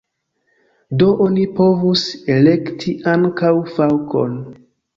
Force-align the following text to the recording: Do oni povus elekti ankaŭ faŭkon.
Do 1.01 1.09
oni 1.25 1.43
povus 1.59 2.07
elekti 2.39 2.97
ankaŭ 3.15 3.55
faŭkon. 3.77 4.37